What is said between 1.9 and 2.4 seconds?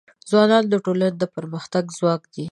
ځواک دی.